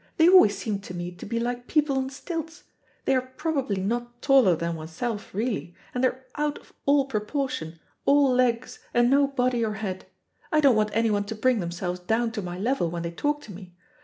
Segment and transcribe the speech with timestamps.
[0.17, 2.63] They always seem to me to be like people on stilts.
[3.05, 8.33] They are probably not taller than oneself really, and they're out of all proportion, all
[8.33, 10.07] legs, and no body or head.
[10.51, 13.53] I don't want anyone to bring themselves down to my level when they talk to
[13.53, 13.75] me.